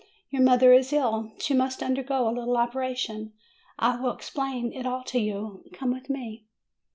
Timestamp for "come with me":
5.73-6.47